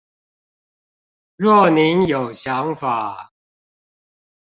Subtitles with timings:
[1.35, 3.31] 若您有想法